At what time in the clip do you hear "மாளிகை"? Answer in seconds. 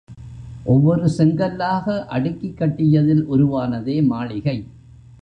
4.01-4.57